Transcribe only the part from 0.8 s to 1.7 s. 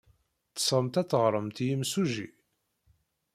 ad teɣremt i